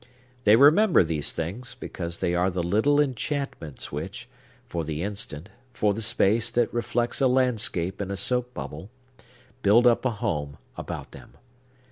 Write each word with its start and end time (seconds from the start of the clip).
They 0.45 0.55
remember 0.55 1.03
these 1.03 1.31
things, 1.31 1.75
because 1.79 2.17
they 2.17 2.33
are 2.33 2.49
the 2.49 2.63
little 2.63 2.99
enchantments 2.99 3.91
which, 3.91 4.27
for 4.67 4.83
the 4.83 5.03
instant,—for 5.03 5.93
the 5.93 6.01
space 6.01 6.49
that 6.49 6.73
reflects 6.73 7.21
a 7.21 7.27
landscape 7.27 8.01
in 8.01 8.09
a 8.09 8.17
soap 8.17 8.51
bubble,—build 8.55 9.85
up 9.85 10.03
a 10.03 10.09
home 10.13 10.57
about 10.75 11.11
them. 11.11 11.37